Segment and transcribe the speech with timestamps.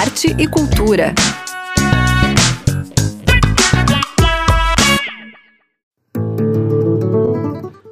[0.00, 1.14] arte e cultura.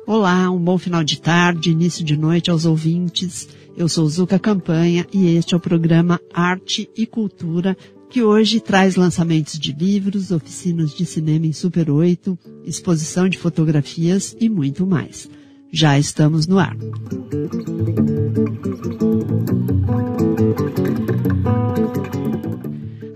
[0.07, 3.47] Olá, um bom final de tarde, início de noite aos ouvintes.
[3.77, 7.77] Eu sou Zuka Campanha e este é o programa Arte e Cultura,
[8.09, 14.35] que hoje traz lançamentos de livros, oficinas de cinema em Super 8, exposição de fotografias
[14.41, 15.29] e muito mais.
[15.71, 16.75] Já estamos no ar.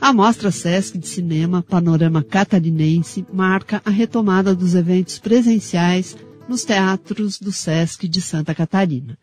[0.02, 6.16] A Mostra Sesc de Cinema Panorama Catarinense marca a retomada dos eventos presenciais
[6.48, 9.16] nos teatros do Sesc de Santa Catarina.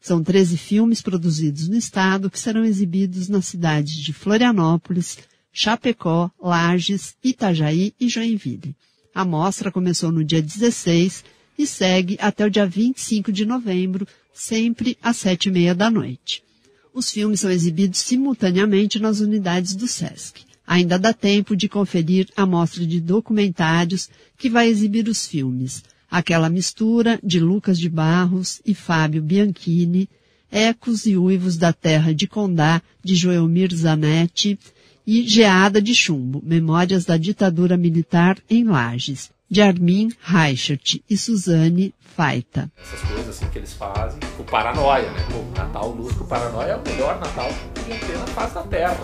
[0.00, 5.18] São 13 filmes produzidos no estado que serão exibidos nas cidades de Florianópolis,
[5.52, 8.76] Chapecó, Lages, Itajaí e Joinville.
[9.12, 11.24] A mostra começou no dia 16
[11.58, 16.44] e segue até o dia 25 de novembro, sempre às sete e meia da noite.
[16.92, 20.42] Os filmes são exibidos simultaneamente nas unidades do SESC.
[20.66, 26.50] Ainda dá tempo de conferir a mostra de documentários que vai exibir os filmes Aquela
[26.50, 30.08] mistura de Lucas de Barros e Fábio Bianchini,
[30.50, 34.58] Ecos e Uivos da Terra de Condá, de Joelmir Zanetti,
[35.06, 41.92] e Geada de Chumbo, Memórias da Ditadura Militar em Lages, de Armin Reichert e Suzane
[41.98, 42.70] Faita.
[42.80, 45.26] Essas coisas assim que eles fazem, o paranoia, né?
[45.34, 48.96] O Natal Luz, o paranoia é o melhor Natal que tem na face da Terra.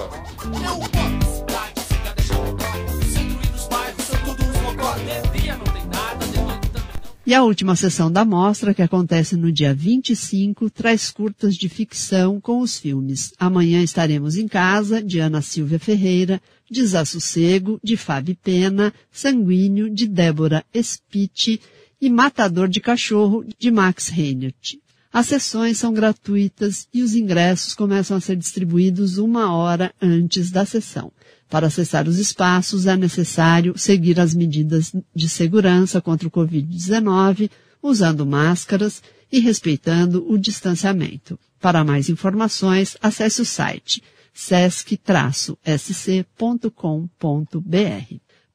[7.27, 12.41] E a última sessão da mostra, que acontece no dia 25, traz curtas de ficção
[12.41, 18.92] com os filmes Amanhã Estaremos em Casa, de Ana Silvia Ferreira, Desassossego, de Fábio Pena,
[19.11, 21.61] Sanguíneo, de Débora Spiti
[22.00, 24.78] e Matador de Cachorro, de Max Reinert.
[25.12, 30.67] As sessões são gratuitas e os ingressos começam a ser distribuídos uma hora antes da
[30.67, 31.11] sessão.
[31.48, 37.50] Para acessar os espaços é necessário seguir as medidas de segurança contra o Covid-19,
[37.82, 41.38] usando máscaras e respeitando o distanciamento.
[41.60, 44.03] Para mais informações, acesse o site
[44.37, 45.07] sesc-sc.com.br.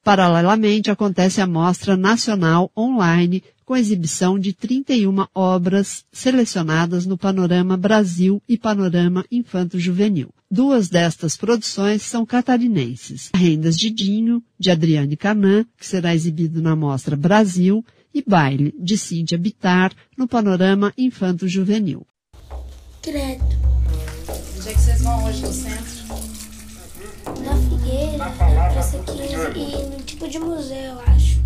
[0.04, 8.42] Paralelamente, acontece a Mostra Nacional Online com exibição de 31 obras selecionadas no Panorama Brasil
[8.48, 10.30] e Panorama Infanto Juvenil.
[10.50, 13.30] Duas destas produções são catarinenses.
[13.34, 18.98] Rendas de Dinho, de Adriane Canã, que será exibido na Mostra Brasil, e Baile, de
[18.98, 22.06] Cíntia Bitar, no Panorama Infanto Juvenil.
[23.00, 23.71] Credo.
[24.62, 26.04] Onde é que vocês vão hoje no centro?
[27.44, 31.40] Na Figueira, na Praça 15 e no tipo de museu, eu acho.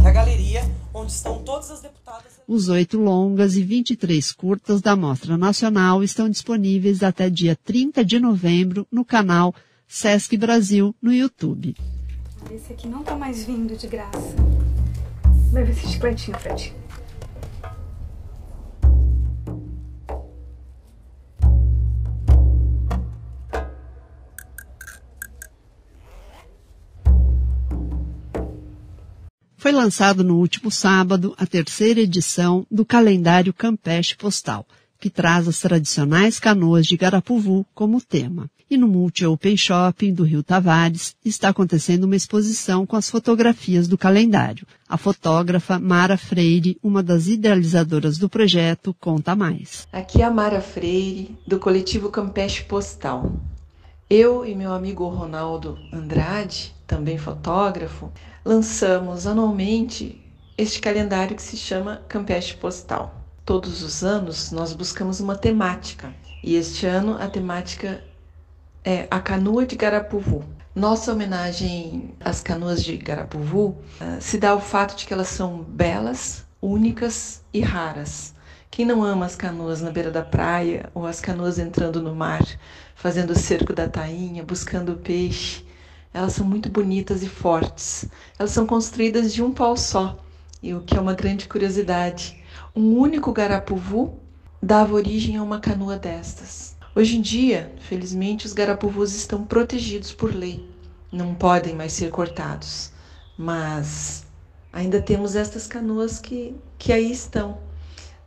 [0.00, 0.62] Na galeria,
[0.94, 2.40] onde estão todas as deputadas.
[2.46, 8.20] Os oito longas e 23 curtas da Mostra Nacional estão disponíveis até dia 30 de
[8.20, 9.52] novembro no canal
[9.88, 11.74] Sesc Brasil no YouTube.
[12.48, 14.36] Esse aqui não tá mais vindo de graça.
[15.52, 16.72] Leva esse chicletinho, Fred.
[29.62, 34.66] Foi lançado no último sábado a terceira edição do calendário Campeche Postal,
[34.98, 38.50] que traz as tradicionais canoas de Garapuvu como tema.
[38.68, 43.86] E no Multi Open Shopping do Rio Tavares está acontecendo uma exposição com as fotografias
[43.86, 44.66] do calendário.
[44.88, 49.86] A fotógrafa Mara Freire, uma das idealizadoras do projeto, conta mais.
[49.92, 53.32] Aqui é a Mara Freire, do coletivo Campeche Postal.
[54.10, 58.12] Eu e meu amigo Ronaldo Andrade, também fotógrafo,
[58.44, 60.22] lançamos anualmente
[60.58, 63.14] este calendário que se chama Campeche Postal.
[63.46, 66.12] Todos os anos nós buscamos uma temática
[66.44, 68.04] e este ano a temática
[68.84, 70.44] é a canoa de Garapuvu.
[70.74, 75.62] Nossa homenagem às canoas de Garapuvu uh, se dá ao fato de que elas são
[75.62, 78.34] belas, únicas e raras.
[78.70, 82.44] Quem não ama as canoas na beira da praia ou as canoas entrando no mar,
[82.94, 85.64] fazendo o cerco da tainha, buscando peixe,
[86.12, 88.04] elas são muito bonitas e fortes.
[88.38, 90.18] Elas são construídas de um pau só,
[90.62, 92.42] e o que é uma grande curiosidade,
[92.76, 94.20] um único garapuvu
[94.62, 96.76] dava origem a uma canoa destas.
[96.94, 100.68] Hoje em dia, felizmente, os garapuvus estão protegidos por lei,
[101.10, 102.92] não podem mais ser cortados,
[103.36, 104.26] mas
[104.72, 107.58] ainda temos estas canoas que, que aí estão.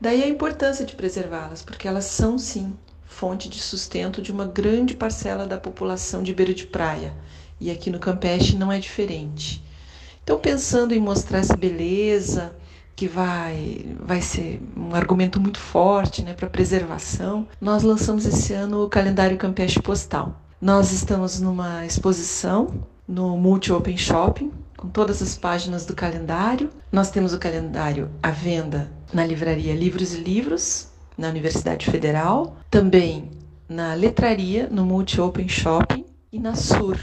[0.01, 4.93] Daí a importância de preservá-las, porque elas são sim fonte de sustento de uma grande
[4.93, 7.13] parcela da população de beira de praia
[7.59, 9.63] e aqui no Campeche não é diferente.
[10.23, 12.55] Então, pensando em mostrar essa beleza,
[12.95, 18.83] que vai, vai ser um argumento muito forte né, para preservação, nós lançamos esse ano
[18.83, 20.41] o calendário Campeche Postal.
[20.61, 26.69] Nós estamos numa exposição no Multi Open Shopping, com todas as páginas do calendário.
[26.91, 30.87] Nós temos o calendário à venda na livraria Livros e Livros,
[31.17, 33.31] na Universidade Federal, também
[33.67, 36.97] na letraria, no Multi Open Shopping e na Sur,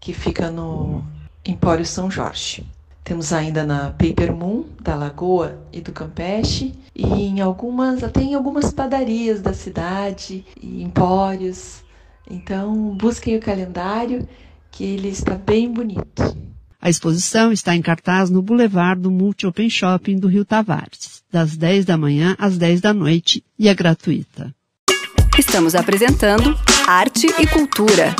[0.00, 1.04] que fica no
[1.44, 2.64] Empório São Jorge.
[3.04, 8.34] Temos ainda na Paper Moon, da Lagoa e do Campeche, e em algumas, até em
[8.34, 11.82] algumas padarias da cidade e empórios.
[12.30, 14.28] Então, busquem o calendário,
[14.70, 16.36] que ele está bem bonito.
[16.80, 21.56] A exposição está em cartaz no Boulevard do Multi Open Shopping do Rio Tavares, das
[21.56, 24.54] 10 da manhã às 10 da noite e é gratuita.
[25.38, 26.56] Estamos apresentando
[26.86, 28.14] Arte e Cultura.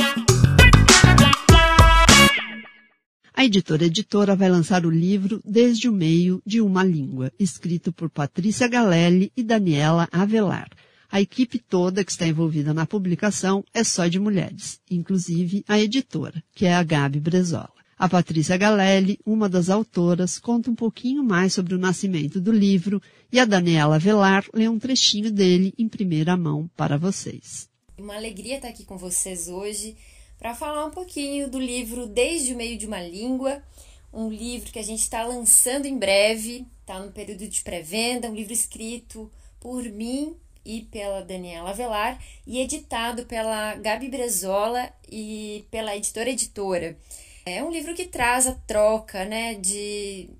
[3.40, 8.10] A editora Editora vai lançar o livro Desde o Meio de uma Língua, escrito por
[8.10, 10.68] Patrícia Galelli e Daniela Avelar.
[11.10, 16.44] A equipe toda que está envolvida na publicação é só de mulheres, inclusive a editora,
[16.54, 17.72] que é a Gabi Brezola.
[17.98, 23.00] A Patrícia Galelli, uma das autoras, conta um pouquinho mais sobre o nascimento do livro
[23.32, 27.70] e a Daniela Avelar lê um trechinho dele em primeira mão para vocês.
[27.96, 29.96] Uma alegria estar aqui com vocês hoje
[30.40, 33.62] para falar um pouquinho do livro Desde o Meio de uma Língua,
[34.10, 38.34] um livro que a gente está lançando em breve, está no período de pré-venda, um
[38.34, 40.34] livro escrito por mim
[40.64, 46.96] e pela Daniela Avelar e editado pela Gabi Brezola e pela editora Editora.
[47.44, 50.30] É um livro que traz a troca né, de,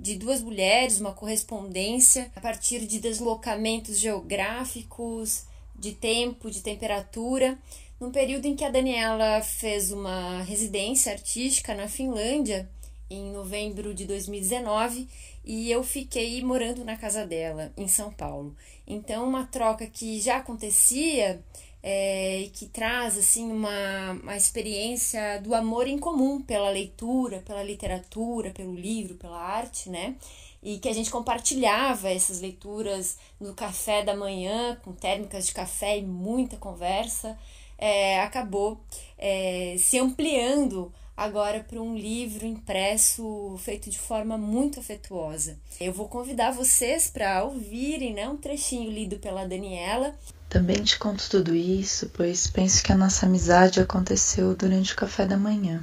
[0.00, 5.44] de duas mulheres, uma correspondência a partir de deslocamentos geográficos,
[5.82, 7.58] de tempo, de temperatura,
[8.02, 12.68] num período em que a Daniela fez uma residência artística na Finlândia,
[13.08, 15.08] em novembro de 2019,
[15.44, 18.56] e eu fiquei morando na casa dela, em São Paulo.
[18.84, 21.40] Então, uma troca que já acontecia
[21.80, 27.62] é, e que traz assim uma, uma experiência do amor em comum pela leitura, pela
[27.62, 30.16] literatura, pelo livro, pela arte, né?
[30.60, 35.98] E que a gente compartilhava essas leituras no café da manhã, com térmicas de café
[35.98, 37.38] e muita conversa
[37.82, 38.80] é, acabou
[39.18, 45.58] é, se ampliando agora para um livro impresso feito de forma muito afetuosa.
[45.80, 50.14] Eu vou convidar vocês para ouvirem né, um trechinho lido pela Daniela.
[50.48, 55.26] Também te conto tudo isso, pois penso que a nossa amizade aconteceu durante o café
[55.26, 55.82] da manhã.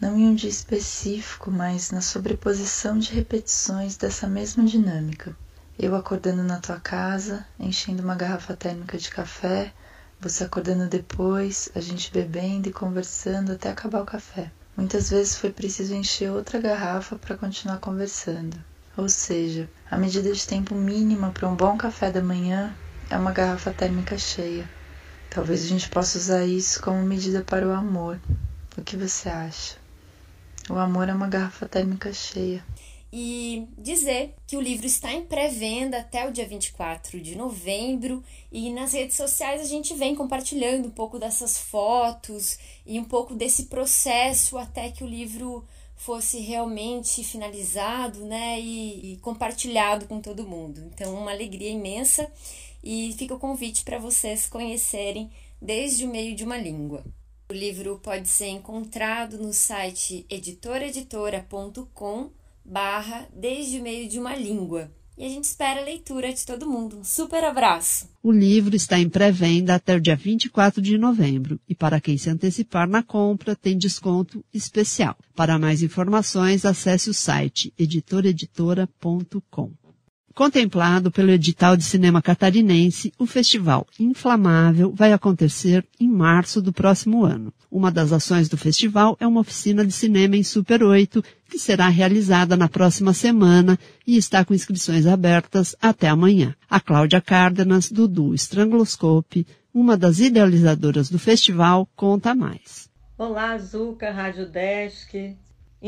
[0.00, 5.36] Não em um dia específico, mas na sobreposição de repetições dessa mesma dinâmica.
[5.76, 9.72] Eu acordando na tua casa, enchendo uma garrafa térmica de café,
[10.20, 14.50] você acordando depois, a gente bebendo e conversando até acabar o café.
[14.76, 18.56] Muitas vezes foi preciso encher outra garrafa para continuar conversando.
[18.96, 22.74] Ou seja, a medida de tempo mínima para um bom café da manhã
[23.10, 24.68] é uma garrafa térmica cheia.
[25.30, 28.18] Talvez a gente possa usar isso como medida para o amor.
[28.76, 29.76] O que você acha?
[30.68, 32.64] O amor é uma garrafa térmica cheia
[33.12, 38.72] e dizer que o livro está em pré-venda até o dia 24 de novembro e
[38.72, 43.66] nas redes sociais a gente vem compartilhando um pouco dessas fotos e um pouco desse
[43.66, 45.64] processo até que o livro
[45.96, 50.82] fosse realmente finalizado, né, e, e compartilhado com todo mundo.
[50.92, 52.30] Então, uma alegria imensa
[52.84, 55.30] e fica o convite para vocês conhecerem
[55.60, 57.02] desde o meio de uma língua.
[57.48, 62.30] O livro pode ser encontrado no site editoreditora.com
[62.68, 64.90] barra desde o meio de uma língua.
[65.18, 66.98] E a gente espera a leitura de todo mundo.
[66.98, 68.06] Um super abraço!
[68.22, 72.28] O livro está em pré-venda até o dia 24 de novembro e para quem se
[72.28, 75.16] antecipar na compra tem desconto especial.
[75.34, 79.85] Para mais informações, acesse o site editoreditora.com.
[80.36, 87.24] Contemplado pelo edital de cinema catarinense, o festival Inflamável vai acontecer em março do próximo
[87.24, 87.50] ano.
[87.70, 91.88] Uma das ações do festival é uma oficina de cinema em Super 8, que será
[91.88, 96.54] realizada na próxima semana e está com inscrições abertas até amanhã.
[96.68, 102.90] A Cláudia Cárdenas, do Duo Strangloscope, uma das idealizadoras do festival, conta mais.
[103.16, 105.34] Olá, Zuca, Rádio Desk.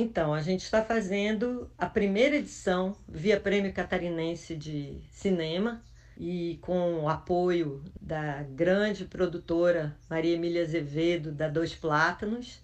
[0.00, 5.82] Então, a gente está fazendo a primeira edição via Prêmio Catarinense de Cinema
[6.16, 12.62] e com o apoio da grande produtora Maria Emília Azevedo, da Dois Plátanos.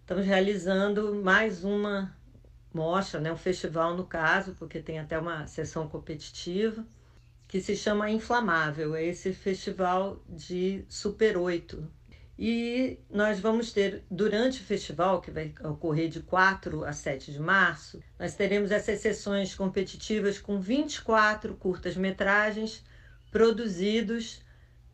[0.00, 2.14] Estamos realizando mais uma
[2.70, 6.86] mostra, né, um festival no caso, porque tem até uma sessão competitiva,
[7.48, 8.94] que se chama Inflamável.
[8.94, 11.90] É esse festival de Super 8,
[12.38, 17.40] e nós vamos ter, durante o festival, que vai ocorrer de 4 a 7 de
[17.40, 22.84] março, nós teremos essas sessões competitivas com 24 curtas-metragens
[23.32, 24.40] produzidos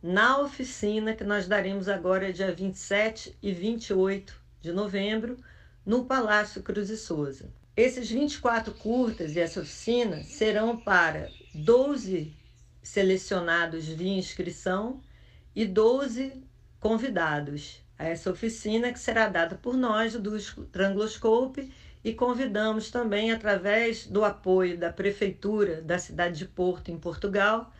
[0.03, 5.37] na oficina que nós daremos agora dia 27 e 28 de novembro
[5.85, 7.53] no Palácio Cruz e Souza.
[7.77, 12.35] Esses 24 curtas e essa oficina serão para 12
[12.83, 15.03] selecionados via inscrição
[15.55, 16.43] e 12
[16.85, 21.73] convidados a essa oficina que será dada por nós do Trangloscope
[22.05, 27.73] e convidamos também através do apoio da prefeitura da cidade de Porto em Portugal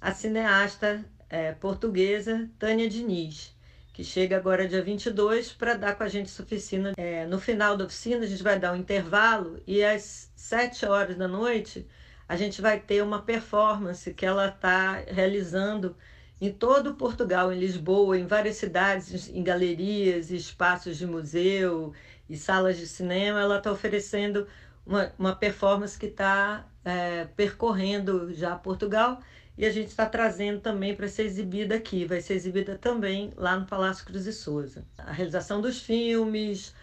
[0.00, 3.54] a cineasta é, portuguesa Tânia Diniz
[3.92, 6.92] que chega agora dia 22 para dar com a gente essa oficina.
[6.96, 11.16] É, no final da oficina, a gente vai dar um intervalo e às 7 horas
[11.16, 11.86] da noite
[12.28, 15.96] a gente vai ter uma performance que ela está realizando
[16.40, 21.92] em todo Portugal, em Lisboa, em várias cidades, em galerias, espaços de museu
[22.28, 23.40] e salas de cinema.
[23.40, 24.46] Ela está oferecendo
[24.86, 29.20] uma, uma performance que está é, percorrendo já Portugal
[29.58, 32.06] e a gente está trazendo também para ser exibida aqui.
[32.06, 34.84] Vai ser exibida também lá no Palácio Cruz e Souza.
[34.96, 36.74] A realização dos filmes,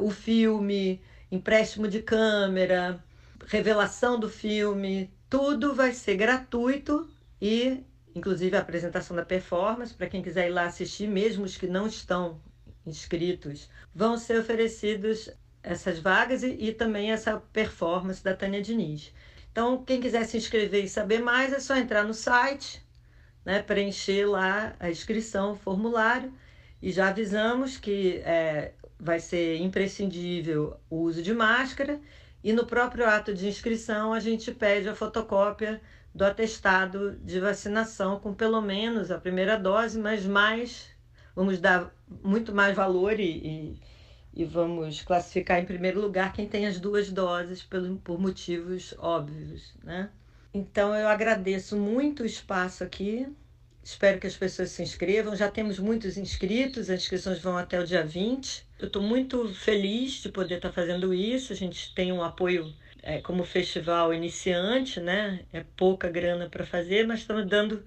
[0.00, 1.00] o filme,
[1.30, 2.98] empréstimo de câmera,
[3.46, 7.08] revelação do filme, tudo vai ser gratuito
[7.40, 7.82] e,
[8.16, 11.86] inclusive, a apresentação da performance, para quem quiser ir lá assistir, mesmo os que não
[11.86, 12.40] estão
[12.86, 15.30] inscritos, vão ser oferecidos
[15.62, 19.12] essas vagas e, e também essa performance da Tânia Diniz.
[19.52, 22.82] Então, quem quiser se inscrever e saber mais, é só entrar no site,
[23.44, 26.32] né, preencher lá a inscrição, o formulário,
[26.80, 32.00] e já avisamos que é, vai ser imprescindível o uso de máscara,
[32.42, 35.82] e no próprio ato de inscrição a gente pede a fotocópia
[36.16, 40.88] do atestado de vacinação com pelo menos a primeira dose, mas mais,
[41.34, 43.80] vamos dar muito mais valor e, e
[44.36, 49.72] e vamos classificar em primeiro lugar quem tem as duas doses pelo, por motivos óbvios,
[49.82, 50.10] né?
[50.52, 53.26] Então eu agradeço muito o espaço aqui.
[53.82, 55.34] Espero que as pessoas se inscrevam.
[55.34, 58.66] Já temos muitos inscritos, as inscrições vão até o dia 20.
[58.78, 61.52] Eu estou muito feliz de poder estar fazendo isso.
[61.52, 62.74] A gente tem um apoio
[63.06, 65.46] é, como festival iniciante, né?
[65.52, 67.84] É pouca grana para fazer, mas estamos dando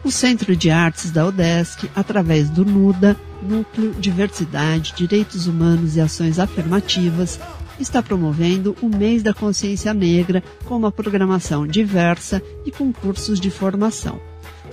[0.04, 6.38] O Centro de Artes da UDESC, através do NUDA, Núcleo Diversidade, Direitos Humanos e Ações
[6.38, 7.40] Afirmativas,
[7.80, 13.50] está promovendo o Mês da Consciência Negra com uma programação diversa e com cursos de
[13.50, 14.20] formação.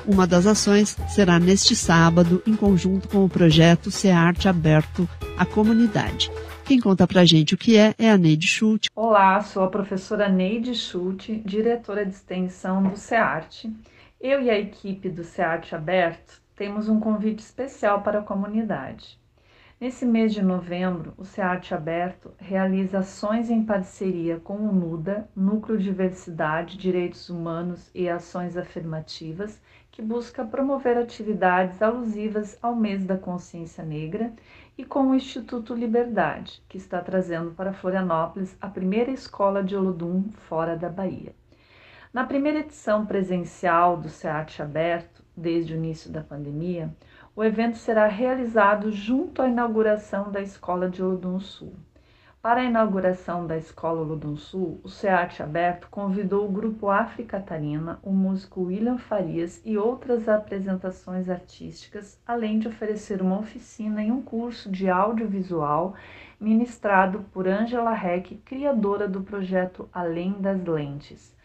[0.08, 6.32] Uma das ações será neste sábado, em conjunto com o projeto Arte Aberto à Comunidade.
[6.64, 8.90] Quem conta pra gente o que é é a Neide Schulte.
[8.96, 13.70] Olá, sou a professora Neide Schulte, diretora de extensão do SEARTE.
[14.22, 19.20] Eu e a equipe do SEARTE Aberto temos um convite especial para a comunidade.
[19.80, 25.78] Nesse mês de novembro, o SEARTE Aberto realiza ações em parceria com o NUDA, Núcleo
[25.78, 29.62] Diversidade, Direitos Humanos e Ações Afirmativas,
[29.98, 34.32] que busca promover atividades alusivas ao mês da consciência negra,
[34.78, 40.30] e com o Instituto Liberdade, que está trazendo para Florianópolis a primeira escola de Olodum
[40.48, 41.34] fora da Bahia.
[42.14, 46.96] Na primeira edição presencial do SEAT Aberto, desde o início da pandemia,
[47.36, 51.74] o evento será realizado junto à inauguração da Escola de Olodum Sul.
[52.48, 58.00] Para a inauguração da Escola Lodum Sul, o SEAT Aberto convidou o grupo África Catarina,
[58.02, 64.22] o músico William Farias e outras apresentações artísticas, além de oferecer uma oficina e um
[64.22, 65.94] curso de audiovisual
[66.40, 71.36] ministrado por Angela Heck, criadora do projeto Além das Lentes.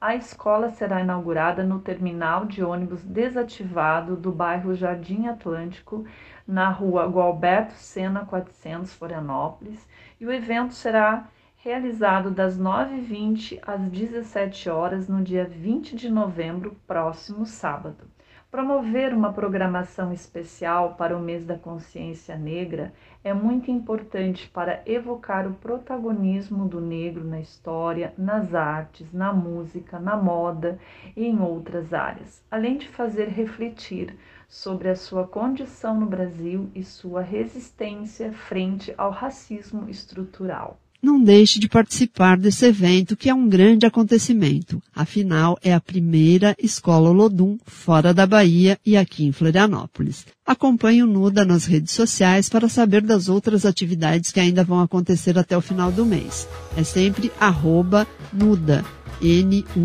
[0.00, 6.04] A escola será inaugurada no terminal de ônibus desativado do bairro Jardim Atlântico,
[6.48, 9.86] na rua Gualberto Sena 400, Florianópolis,
[10.18, 11.28] e o evento será
[11.58, 18.08] realizado das 9h20 às 17 horas no dia 20 de novembro, próximo sábado.
[18.50, 25.46] Promover uma programação especial para o mês da consciência negra é muito importante para evocar
[25.46, 30.78] o protagonismo do negro na história, nas artes, na música, na moda
[31.14, 34.16] e em outras áreas, além de fazer refletir
[34.48, 41.58] sobre a sua condição no Brasil e sua resistência frente ao racismo estrutural não deixe
[41.58, 44.82] de participar desse evento que é um grande acontecimento.
[44.94, 50.26] Afinal, é a primeira escola Olodum fora da Bahia e aqui em Florianópolis.
[50.44, 55.38] Acompanhe o Nuda nas redes sociais para saber das outras atividades que ainda vão acontecer
[55.38, 56.48] até o final do mês.
[56.76, 58.84] É sempre arroba Nuda,
[59.22, 59.78] N-U-D-H-A.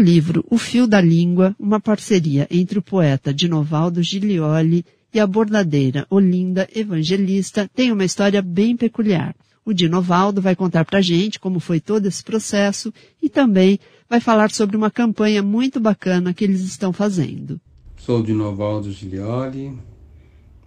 [0.00, 6.06] Livro O Fio da Língua, uma parceria entre o poeta Dinovaldo Giglioli e a bordadeira
[6.08, 9.36] Olinda Evangelista, tem uma história bem peculiar.
[9.64, 12.92] O Dinovaldo vai contar pra gente como foi todo esse processo
[13.22, 13.78] e também
[14.08, 17.60] vai falar sobre uma campanha muito bacana que eles estão fazendo.
[17.98, 19.78] Sou Dinovaldo Giglioli,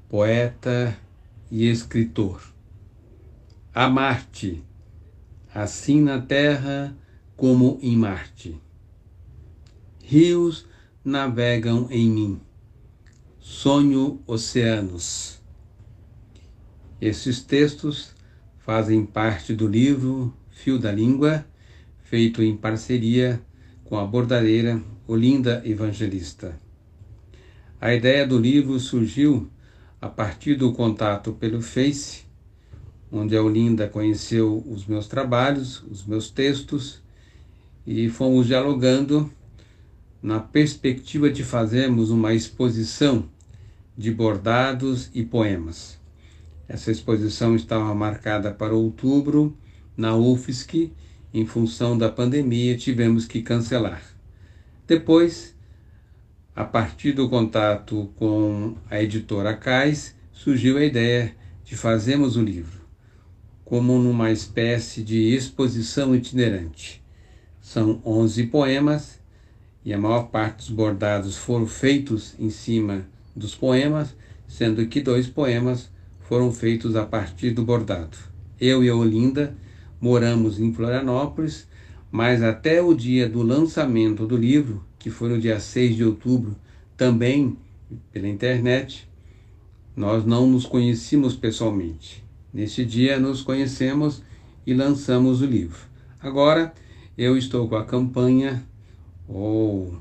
[0.08, 0.96] poeta
[1.52, 2.42] e escritor.
[3.74, 4.62] A Marte,
[5.54, 6.96] assim na Terra
[7.36, 8.62] como em Marte
[10.06, 10.66] rios
[11.04, 12.42] navegam em mim,
[13.40, 15.42] sonho oceanos.
[17.00, 18.14] Esses textos
[18.60, 21.46] fazem parte do livro Fio da Língua,
[22.04, 23.42] feito em parceria
[23.86, 26.60] com a bordadeira Olinda Evangelista.
[27.80, 29.50] A ideia do livro surgiu
[30.02, 32.24] a partir do contato pelo Face,
[33.10, 37.02] onde a Olinda conheceu os meus trabalhos, os meus textos,
[37.88, 39.32] e fomos dialogando
[40.24, 43.30] na perspectiva de fazermos uma exposição
[43.96, 46.00] de bordados e poemas.
[46.68, 49.56] Essa exposição estava marcada para outubro
[49.96, 50.92] na UFSC,
[51.34, 54.02] em função da pandemia, tivemos que cancelar.
[54.88, 55.54] Depois,
[56.56, 62.84] a partir do contato com a editora Cais, surgiu a ideia de fazermos o livro
[63.74, 67.04] como numa espécie de exposição itinerante.
[67.60, 69.20] São 11 poemas
[69.86, 74.16] e a maior parte dos bordados foram feitos em cima dos poemas,
[74.48, 75.90] sendo que dois poemas
[76.22, 78.18] foram feitos a partir do bordado.
[78.60, 79.56] Eu e a Olinda
[80.00, 81.68] moramos em Florianópolis,
[82.12, 86.56] mas até o dia do lançamento do livro, que foi no dia 6 de outubro,
[86.96, 87.58] também
[88.12, 89.08] pela internet,
[89.96, 92.24] nós não nos conhecíamos pessoalmente.
[92.54, 94.22] Neste dia nos conhecemos
[94.66, 95.80] e lançamos o livro.
[96.22, 96.74] Agora
[97.18, 98.64] eu estou com a campanha
[99.34, 100.00] ou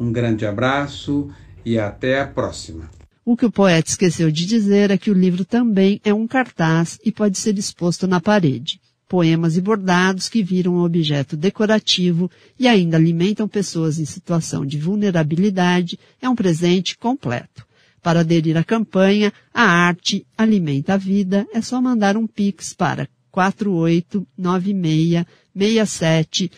[0.00, 1.30] Um grande abraço
[1.64, 2.90] e até a próxima.
[3.24, 6.98] O que o poeta esqueceu de dizer é que o livro também é um cartaz
[7.04, 8.78] e pode ser exposto na parede.
[9.08, 14.78] Poemas e bordados que viram um objeto decorativo e ainda alimentam pessoas em situação de
[14.78, 17.64] vulnerabilidade é um presente completo.
[18.02, 23.08] Para aderir à campanha A Arte Alimenta a Vida, é só mandar um pix para
[23.30, 25.24] 4896
[25.56, 26.50] 67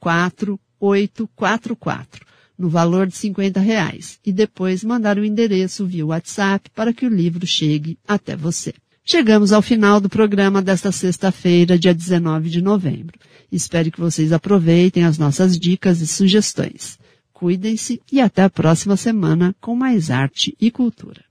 [0.00, 2.30] 04844
[2.60, 7.08] no valor de 50 reais, e depois mandar o endereço via WhatsApp para que o
[7.08, 8.74] livro chegue até você.
[9.02, 13.18] Chegamos ao final do programa desta sexta-feira, dia 19 de novembro.
[13.50, 16.98] Espero que vocês aproveitem as nossas dicas e sugestões.
[17.32, 21.24] Cuidem-se e até a próxima semana com mais arte e cultura.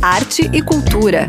[0.00, 1.28] Arte e cultura.